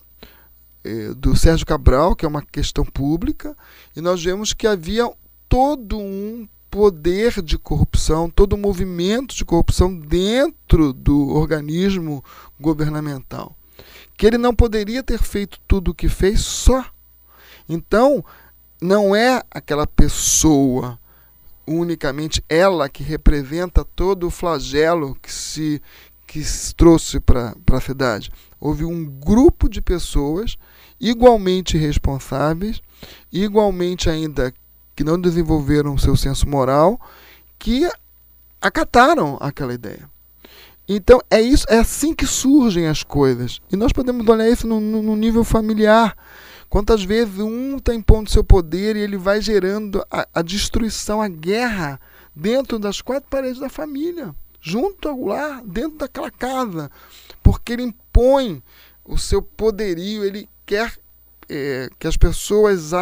do 1.16 1.36
Sérgio 1.36 1.66
Cabral, 1.66 2.14
que 2.14 2.24
é 2.24 2.28
uma 2.28 2.42
questão 2.42 2.84
pública, 2.84 3.56
e 3.94 4.00
nós 4.00 4.22
vemos 4.22 4.52
que 4.52 4.66
havia 4.66 5.10
todo 5.48 5.98
um 5.98 6.46
poder 6.70 7.40
de 7.42 7.56
corrupção, 7.58 8.28
todo 8.28 8.54
um 8.54 8.58
movimento 8.58 9.34
de 9.34 9.44
corrupção 9.44 9.94
dentro 9.94 10.92
do 10.92 11.28
organismo 11.30 12.22
governamental. 12.60 13.56
Que 14.16 14.26
ele 14.26 14.38
não 14.38 14.54
poderia 14.54 15.02
ter 15.02 15.18
feito 15.18 15.58
tudo 15.66 15.90
o 15.90 15.94
que 15.94 16.08
fez 16.08 16.40
só. 16.40 16.84
Então, 17.68 18.24
não 18.80 19.14
é 19.14 19.42
aquela 19.50 19.86
pessoa 19.86 20.98
unicamente 21.66 22.42
ela 22.48 22.88
que 22.88 23.02
representa 23.02 23.84
todo 23.84 24.26
o 24.26 24.30
flagelo 24.30 25.14
que 25.20 25.32
se 25.32 25.82
que 26.28 26.42
trouxe 26.76 27.18
para 27.18 27.54
a 27.72 27.80
cidade. 27.80 28.30
Houve 28.60 28.84
um 28.84 29.04
grupo 29.04 29.68
de 29.68 29.80
pessoas 29.80 30.58
igualmente 31.00 31.78
responsáveis, 31.78 32.82
igualmente 33.32 34.10
ainda 34.10 34.52
que 34.94 35.02
não 35.02 35.18
desenvolveram 35.18 35.96
seu 35.96 36.14
senso 36.14 36.46
moral, 36.46 37.00
que 37.58 37.88
acataram 38.60 39.38
aquela 39.40 39.72
ideia. 39.72 40.08
Então 40.86 41.20
é 41.30 41.40
isso, 41.40 41.64
é 41.68 41.78
assim 41.78 42.14
que 42.14 42.26
surgem 42.26 42.86
as 42.86 43.02
coisas. 43.02 43.60
E 43.72 43.76
nós 43.76 43.92
podemos 43.92 44.26
olhar 44.26 44.48
isso 44.48 44.66
no, 44.66 44.80
no, 44.80 45.02
no 45.02 45.16
nível 45.16 45.44
familiar. 45.44 46.14
Quantas 46.68 47.02
vezes 47.02 47.38
um 47.38 47.76
está 47.78 47.94
impondo 47.94 48.30
seu 48.30 48.44
poder 48.44 48.96
e 48.96 49.00
ele 49.00 49.16
vai 49.16 49.40
gerando 49.40 50.04
a, 50.10 50.28
a, 50.34 50.42
destruição, 50.42 51.22
a 51.22 51.28
guerra 51.28 51.98
dentro 52.36 52.78
das 52.78 53.00
quatro 53.00 53.28
paredes 53.30 53.58
da 53.58 53.70
família, 53.70 54.34
junto 54.68 55.08
ao 55.08 55.24
lar, 55.24 55.62
dentro 55.64 55.98
daquela 55.98 56.30
casa, 56.30 56.90
porque 57.42 57.72
ele 57.72 57.84
impõe 57.84 58.62
o 59.02 59.16
seu 59.16 59.40
poderio, 59.40 60.22
ele 60.22 60.46
quer 60.66 60.98
é, 61.48 61.88
que 61.98 62.06
as 62.06 62.16
pessoas 62.16 62.92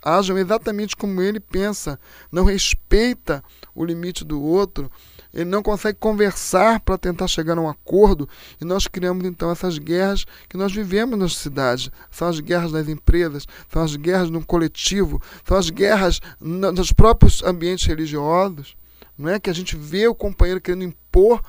ajam 0.00 0.38
exatamente 0.38 0.94
como 0.94 1.20
ele 1.20 1.40
pensa, 1.40 1.98
não 2.30 2.44
respeita 2.44 3.42
o 3.74 3.84
limite 3.84 4.24
do 4.24 4.40
outro, 4.40 4.88
ele 5.34 5.50
não 5.50 5.62
consegue 5.62 5.98
conversar 5.98 6.78
para 6.80 6.96
tentar 6.96 7.26
chegar 7.26 7.58
a 7.58 7.60
um 7.60 7.68
acordo, 7.68 8.28
e 8.60 8.64
nós 8.64 8.86
criamos 8.86 9.26
então 9.26 9.50
essas 9.50 9.76
guerras 9.76 10.24
que 10.48 10.56
nós 10.56 10.72
vivemos 10.72 11.18
nas 11.18 11.36
cidades. 11.36 11.90
São 12.10 12.28
as 12.28 12.38
guerras 12.38 12.70
das 12.70 12.88
empresas, 12.88 13.44
são 13.68 13.82
as 13.82 13.96
guerras 13.96 14.30
no 14.30 14.46
coletivo, 14.46 15.20
são 15.44 15.56
as 15.56 15.68
guerras 15.68 16.20
nos 16.40 16.92
próprios 16.92 17.42
ambientes 17.42 17.84
religiosos, 17.86 18.76
não 19.18 19.30
é 19.30 19.40
que 19.40 19.50
a 19.50 19.54
gente 19.54 19.76
vê 19.76 20.06
o 20.06 20.14
companheiro 20.14 20.60
querendo 20.60 20.84
impor 20.84 21.42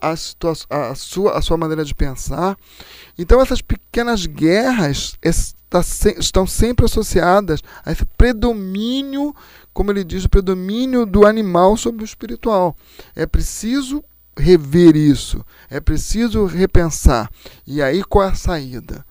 a, 0.00 0.10
a, 0.10 0.94
sua, 0.96 1.38
a 1.38 1.42
sua 1.42 1.56
maneira 1.56 1.84
de 1.84 1.94
pensar. 1.94 2.58
Então, 3.16 3.40
essas 3.40 3.62
pequenas 3.62 4.26
guerras 4.26 5.16
estão 6.18 6.46
sempre 6.46 6.84
associadas 6.84 7.62
a 7.84 7.92
esse 7.92 8.04
predomínio, 8.04 9.34
como 9.72 9.92
ele 9.92 10.02
diz, 10.02 10.24
o 10.24 10.28
predomínio 10.28 11.06
do 11.06 11.24
animal 11.24 11.76
sobre 11.76 12.02
o 12.02 12.04
espiritual. 12.04 12.76
É 13.14 13.26
preciso 13.26 14.02
rever 14.36 14.96
isso, 14.96 15.44
é 15.70 15.78
preciso 15.78 16.46
repensar. 16.46 17.30
E 17.66 17.80
aí, 17.80 18.02
qual 18.02 18.24
é 18.24 18.30
a 18.30 18.34
saída? 18.34 19.06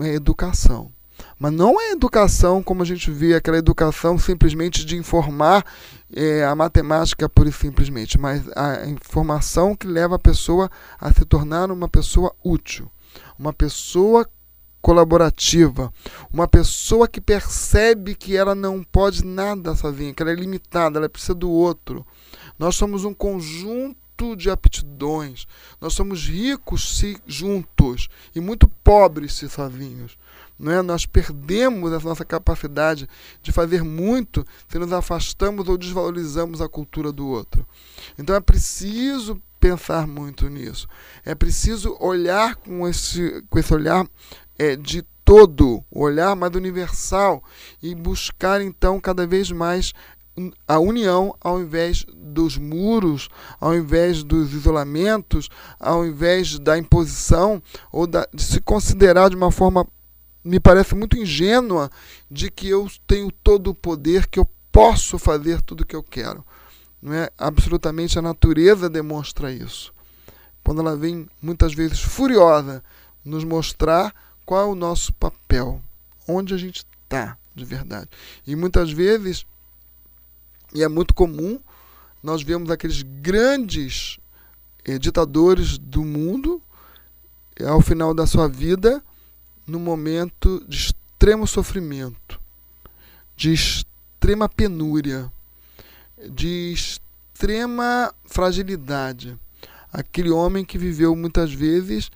É 0.00 0.08
educação. 0.08 0.90
Mas 1.38 1.52
não 1.52 1.80
é 1.80 1.90
educação 1.90 2.62
como 2.62 2.82
a 2.82 2.86
gente 2.86 3.10
vê, 3.10 3.34
aquela 3.34 3.58
educação 3.58 4.18
simplesmente 4.18 4.84
de 4.84 4.96
informar 4.96 5.64
é, 6.12 6.44
a 6.44 6.54
matemática 6.54 7.28
pura 7.28 7.48
e 7.48 7.52
simplesmente, 7.52 8.18
mas 8.18 8.44
a 8.56 8.86
informação 8.86 9.74
que 9.74 9.86
leva 9.86 10.16
a 10.16 10.18
pessoa 10.18 10.70
a 10.98 11.12
se 11.12 11.24
tornar 11.24 11.70
uma 11.70 11.88
pessoa 11.88 12.34
útil, 12.42 12.90
uma 13.38 13.52
pessoa 13.52 14.26
colaborativa, 14.80 15.92
uma 16.32 16.46
pessoa 16.46 17.08
que 17.08 17.20
percebe 17.20 18.14
que 18.14 18.36
ela 18.36 18.54
não 18.54 18.84
pode 18.84 19.24
nada 19.24 19.74
sozinha, 19.74 20.14
que 20.14 20.22
ela 20.22 20.30
é 20.30 20.34
limitada, 20.36 20.98
ela 20.98 21.08
precisa 21.08 21.34
do 21.34 21.50
outro. 21.50 22.06
Nós 22.56 22.76
somos 22.76 23.04
um 23.04 23.12
conjunto 23.12 24.36
de 24.36 24.48
aptidões. 24.48 25.46
Nós 25.80 25.92
somos 25.92 26.28
ricos 26.28 26.98
se 26.98 27.18
juntos 27.26 28.08
e 28.32 28.40
muito 28.40 28.68
pobres 28.82 29.34
se 29.34 29.48
sozinhos. 29.48 30.16
Não 30.58 30.72
é? 30.72 30.82
Nós 30.82 31.06
perdemos 31.06 31.92
a 31.92 31.98
nossa 32.00 32.24
capacidade 32.24 33.08
de 33.42 33.52
fazer 33.52 33.82
muito 33.82 34.44
se 34.68 34.78
nos 34.78 34.92
afastamos 34.92 35.68
ou 35.68 35.76
desvalorizamos 35.76 36.60
a 36.60 36.68
cultura 36.68 37.12
do 37.12 37.26
outro. 37.26 37.66
Então 38.18 38.34
é 38.34 38.40
preciso 38.40 39.40
pensar 39.60 40.06
muito 40.06 40.48
nisso. 40.48 40.88
É 41.24 41.34
preciso 41.34 41.96
olhar 42.00 42.56
com 42.56 42.86
esse, 42.88 43.44
com 43.50 43.58
esse 43.58 43.74
olhar 43.74 44.06
é, 44.58 44.76
de 44.76 45.02
todo, 45.24 45.84
o 45.90 46.02
olhar 46.02 46.36
mais 46.36 46.54
universal 46.54 47.42
e 47.82 47.94
buscar 47.94 48.60
então 48.60 49.00
cada 49.00 49.26
vez 49.26 49.50
mais 49.50 49.92
a 50.68 50.78
união 50.78 51.34
ao 51.40 51.60
invés 51.60 52.04
dos 52.14 52.58
muros, 52.58 53.28
ao 53.58 53.74
invés 53.74 54.22
dos 54.22 54.52
isolamentos, 54.52 55.48
ao 55.80 56.06
invés 56.06 56.58
da 56.58 56.78
imposição 56.78 57.62
ou 57.90 58.06
da, 58.06 58.28
de 58.32 58.42
se 58.42 58.60
considerar 58.60 59.30
de 59.30 59.36
uma 59.36 59.50
forma 59.50 59.86
me 60.46 60.60
parece 60.60 60.94
muito 60.94 61.18
ingênua 61.18 61.90
de 62.30 62.50
que 62.52 62.68
eu 62.68 62.88
tenho 63.04 63.32
todo 63.32 63.70
o 63.70 63.74
poder, 63.74 64.28
que 64.28 64.38
eu 64.38 64.48
posso 64.70 65.18
fazer 65.18 65.60
tudo 65.60 65.80
o 65.80 65.86
que 65.86 65.96
eu 65.96 66.04
quero. 66.04 66.44
Não 67.02 67.12
é? 67.12 67.28
Absolutamente 67.36 68.16
a 68.16 68.22
natureza 68.22 68.88
demonstra 68.88 69.52
isso. 69.52 69.92
Quando 70.62 70.80
ela 70.80 70.96
vem 70.96 71.28
muitas 71.42 71.74
vezes 71.74 72.00
furiosa 72.00 72.82
nos 73.24 73.42
mostrar 73.42 74.14
qual 74.44 74.62
é 74.62 74.64
o 74.66 74.76
nosso 74.76 75.12
papel, 75.14 75.80
onde 76.28 76.54
a 76.54 76.56
gente 76.56 76.86
está 77.02 77.36
de 77.52 77.64
verdade. 77.64 78.08
E 78.46 78.54
muitas 78.54 78.92
vezes, 78.92 79.44
e 80.72 80.80
é 80.80 80.88
muito 80.88 81.12
comum, 81.12 81.58
nós 82.22 82.42
vemos 82.42 82.70
aqueles 82.70 83.02
grandes 83.02 84.18
eh, 84.84 84.96
ditadores 84.96 85.76
do 85.76 86.04
mundo, 86.04 86.62
ao 87.66 87.80
final 87.80 88.14
da 88.14 88.26
sua 88.26 88.48
vida, 88.48 89.02
no 89.66 89.80
momento 89.80 90.64
de 90.68 90.76
extremo 90.76 91.46
sofrimento, 91.46 92.40
de 93.36 93.52
extrema 93.52 94.48
penúria, 94.48 95.30
de 96.30 96.72
extrema 96.72 98.14
fragilidade. 98.24 99.36
Aquele 99.92 100.30
homem 100.30 100.64
que 100.64 100.78
viveu 100.78 101.14
muitas 101.16 101.52
vezes 101.52 102.10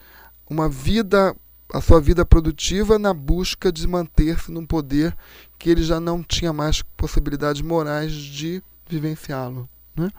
uma 0.48 0.68
vida, 0.68 1.34
a 1.72 1.80
sua 1.80 2.00
vida 2.00 2.24
produtiva 2.24 2.98
na 2.98 3.14
busca 3.14 3.72
de 3.72 3.86
manter-se 3.86 4.50
num 4.50 4.66
poder 4.66 5.16
que 5.58 5.70
ele 5.70 5.82
já 5.82 6.00
não 6.00 6.22
tinha 6.22 6.52
mais 6.52 6.82
possibilidades 6.96 7.62
morais 7.62 8.12
de 8.12 8.62
vivenciá-lo. 8.88 9.68
Né? 9.94 10.10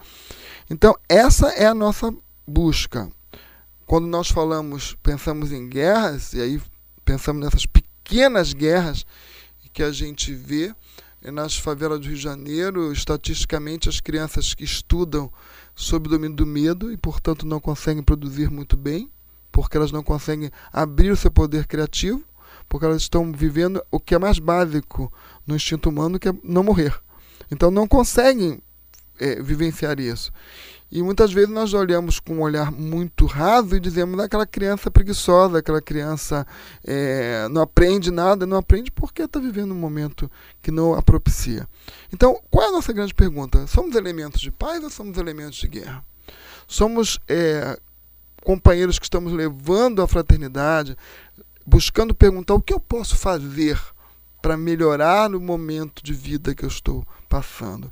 Então, 0.70 0.96
essa 1.10 1.50
é 1.50 1.65
a 1.65 1.74
nossa 1.74 2.13
busca. 2.48 3.10
Quando 3.86 4.08
nós 4.08 4.30
falamos, 4.30 4.96
pensamos 5.04 5.52
em 5.52 5.67
guerras, 5.67 6.34
e 6.34 6.41
aí 6.41 6.62
pensamos 7.12 7.43
nessas 7.43 7.65
pequenas 7.65 8.54
guerras 8.54 9.06
que 9.74 9.84
a 9.84 9.91
gente 9.91 10.34
vê 10.34 10.74
nas 11.21 11.58
favelas 11.58 12.00
do 12.00 12.08
Rio 12.08 12.15
de 12.15 12.24
Janeiro, 12.24 12.93
estatisticamente 12.93 13.89
as 13.89 14.00
crianças 14.00 14.54
que 14.54 14.63
estudam 14.63 15.30
sob 15.76 16.08
o 16.08 16.12
domínio 16.12 16.38
do 16.38 16.45
medo 16.45 16.89
e, 16.89 16.95
portanto, 16.95 17.45
não 17.45 17.60
conseguem 17.60 18.02
produzir 18.02 18.50
muito 18.50 18.78
bem, 18.78 19.12
porque 19.52 19.76
elas 19.76 19.91
não 19.91 20.02
conseguem 20.02 20.50
abrir 20.71 21.12
o 21.12 21.17
seu 21.17 21.30
poder 21.30 21.67
criativo, 21.67 22.24
porque 22.69 22.86
elas 22.86 23.02
estão 23.02 23.30
vivendo 23.30 23.84
o 23.91 24.00
que 24.00 24.15
é 24.15 24.19
mais 24.19 24.39
básico 24.39 25.12
no 25.45 25.58
instinto 25.58 25.89
humano, 25.89 26.17
que 26.17 26.30
é 26.30 26.34
não 26.41 26.63
morrer. 26.63 26.97
Então 27.52 27.69
não 27.69 27.89
conseguem 27.89 28.62
é, 29.19 29.41
vivenciar 29.41 30.00
isso. 30.00 30.32
E 30.91 31.01
muitas 31.01 31.32
vezes 31.32 31.49
nós 31.49 31.73
olhamos 31.73 32.19
com 32.19 32.36
um 32.36 32.41
olhar 32.41 32.69
muito 32.69 33.25
raso 33.25 33.75
e 33.75 33.80
dizemos 33.80 34.19
aquela 34.19 34.45
criança 34.45 34.91
preguiçosa, 34.91 35.60
aquela 35.60 35.82
criança 35.82 36.45
é, 36.86 37.47
não 37.49 37.62
aprende 37.62 38.12
nada, 38.12 38.45
não 38.45 38.58
aprende 38.58 38.91
porque 38.91 39.21
está 39.21 39.39
vivendo 39.39 39.71
um 39.71 39.80
momento 39.80 40.30
que 40.62 40.69
não 40.69 40.93
a 40.93 41.01
propicia. 41.01 41.65
Então, 42.12 42.38
qual 42.49 42.65
é 42.65 42.69
a 42.69 42.73
nossa 42.73 42.91
grande 42.91 43.13
pergunta? 43.13 43.65
Somos 43.67 43.95
elementos 43.95 44.41
de 44.41 44.51
paz 44.51 44.84
ou 44.84 44.89
somos 44.89 45.17
elementos 45.17 45.60
de 45.60 45.67
guerra? 45.69 46.04
Somos 46.67 47.19
é, 47.25 47.80
companheiros 48.43 48.99
que 48.99 49.06
estamos 49.06 49.32
levando 49.32 50.01
a 50.01 50.08
fraternidade, 50.08 50.97
buscando 51.65 52.13
perguntar 52.13 52.54
o 52.54 52.62
que 52.62 52.73
eu 52.73 52.82
posso 52.82 53.15
fazer 53.15 53.80
para 54.41 54.58
melhorar 54.58 55.34
o 55.34 55.39
momento 55.39 56.04
de 56.04 56.13
vida 56.13 56.54
que 56.54 56.65
eu 56.65 56.69
estou 56.69 57.06
passando. 57.30 57.91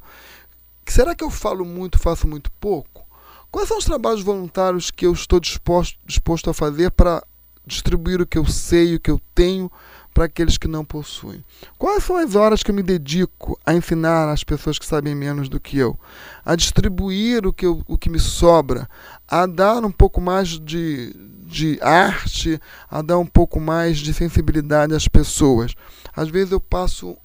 Será 0.89 1.13
que 1.13 1.23
eu 1.23 1.29
falo 1.29 1.63
muito, 1.63 1.99
faço 1.99 2.27
muito 2.27 2.51
pouco? 2.59 3.05
Quais 3.51 3.67
são 3.67 3.77
os 3.77 3.85
trabalhos 3.85 4.23
voluntários 4.23 4.89
que 4.89 5.05
eu 5.05 5.13
estou 5.13 5.39
disposto, 5.39 5.97
disposto 6.03 6.49
a 6.49 6.53
fazer 6.53 6.89
para 6.91 7.23
distribuir 7.65 8.19
o 8.19 8.25
que 8.25 8.39
eu 8.39 8.45
sei, 8.45 8.95
o 8.95 8.99
que 8.99 9.11
eu 9.11 9.21
tenho, 9.35 9.71
para 10.15 10.25
aqueles 10.25 10.57
que 10.57 10.67
não 10.67 10.83
possuem? 10.83 11.45
Quais 11.77 12.03
são 12.03 12.17
as 12.17 12.33
horas 12.33 12.63
que 12.63 12.71
eu 12.71 12.75
me 12.75 12.81
dedico 12.81 13.59
a 13.63 13.73
ensinar 13.75 14.31
as 14.31 14.43
pessoas 14.43 14.79
que 14.79 14.85
sabem 14.85 15.13
menos 15.13 15.47
do 15.47 15.59
que 15.59 15.77
eu? 15.77 15.97
A 16.43 16.55
distribuir 16.55 17.45
o 17.45 17.53
que, 17.53 17.67
eu, 17.67 17.83
o 17.87 17.95
que 17.95 18.09
me 18.09 18.19
sobra, 18.19 18.89
a 19.27 19.45
dar 19.45 19.85
um 19.85 19.91
pouco 19.91 20.19
mais 20.19 20.59
de, 20.59 21.15
de 21.45 21.79
arte, 21.83 22.59
a 22.89 23.03
dar 23.03 23.19
um 23.19 23.27
pouco 23.27 23.59
mais 23.59 23.99
de 23.99 24.11
sensibilidade 24.11 24.95
às 24.95 25.07
pessoas. 25.07 25.75
Às 26.15 26.29
vezes 26.29 26.51
eu 26.51 26.59
passo 26.59 27.15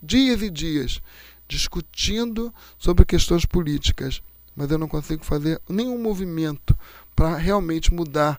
dias 0.00 0.42
e 0.42 0.48
dias 0.50 1.02
discutindo 1.48 2.52
sobre 2.78 3.04
questões 3.04 3.44
políticas, 3.44 4.22
mas 4.54 4.70
eu 4.70 4.78
não 4.78 4.86
consigo 4.86 5.24
fazer 5.24 5.60
nenhum 5.68 6.00
movimento 6.00 6.76
para 7.16 7.36
realmente 7.36 7.92
mudar 7.92 8.38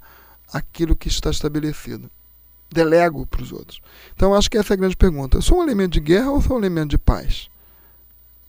aquilo 0.54 0.96
que 0.96 1.08
está 1.08 1.30
estabelecido. 1.30 2.10
Delego 2.72 3.26
para 3.26 3.42
os 3.42 3.52
outros. 3.52 3.82
Então, 4.16 4.34
acho 4.34 4.50
que 4.50 4.58
essa 4.58 4.74
é 4.74 4.76
a 4.76 4.78
grande 4.78 4.96
pergunta. 4.96 5.38
Eu 5.38 5.42
sou 5.42 5.60
um 5.60 5.64
elemento 5.64 5.94
de 5.94 6.00
guerra 6.00 6.32
ou 6.32 6.42
sou 6.42 6.56
um 6.56 6.60
elemento 6.60 6.92
de 6.92 6.98
paz? 6.98 7.50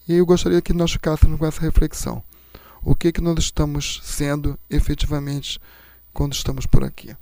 E 0.06 0.14
eu 0.14 0.26
gostaria 0.26 0.60
que 0.60 0.72
nós 0.72 0.92
ficássemos 0.92 1.38
com 1.38 1.46
essa 1.46 1.60
reflexão. 1.60 2.22
O 2.82 2.94
que, 2.94 3.12
que 3.12 3.20
nós 3.20 3.38
estamos 3.38 4.00
sendo 4.04 4.58
efetivamente 4.68 5.58
quando 6.12 6.32
estamos 6.32 6.66
por 6.66 6.84
aqui? 6.84 7.16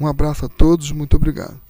Um 0.00 0.06
abraço 0.06 0.46
a 0.46 0.48
todos, 0.48 0.90
muito 0.90 1.16
obrigado. 1.16 1.60